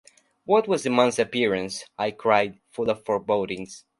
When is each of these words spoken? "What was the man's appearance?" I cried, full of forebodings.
"What 0.45 0.67
was 0.67 0.81
the 0.81 0.89
man's 0.89 1.19
appearance?" 1.19 1.83
I 1.95 2.09
cried, 2.09 2.57
full 2.71 2.89
of 2.89 3.05
forebodings. 3.05 3.85